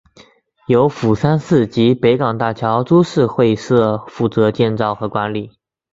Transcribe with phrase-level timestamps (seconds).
[0.65, 5.51] 由釜山市及北港大桥株式会社负责建造和管理。